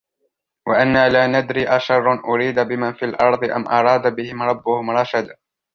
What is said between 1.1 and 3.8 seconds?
نَدْرِي أَشَرٌّ أُرِيدَ بِمَنْ فِي الْأَرْضِ أَمْ